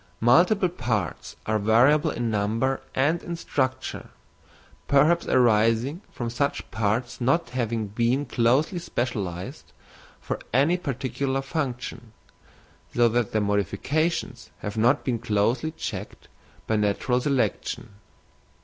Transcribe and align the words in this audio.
Multiple 0.19 0.67
parts 0.69 1.35
are 1.45 1.59
variable 1.59 2.09
in 2.09 2.31
number 2.31 2.81
and 2.95 3.21
in 3.21 3.35
structure, 3.35 4.09
perhaps 4.87 5.27
arising 5.27 6.01
from 6.11 6.31
such 6.31 6.71
parts 6.71 7.21
not 7.21 7.51
having 7.51 7.85
been 7.85 8.25
closely 8.25 8.79
specialised 8.79 9.73
for 10.19 10.39
any 10.51 10.75
particular 10.77 11.43
function, 11.43 12.13
so 12.95 13.07
that 13.09 13.31
their 13.31 13.41
modifications 13.43 14.49
have 14.63 14.75
not 14.75 15.05
been 15.05 15.19
closely 15.19 15.69
checked 15.69 16.27
by 16.65 16.77
natural 16.77 17.21
selection. 17.21 17.89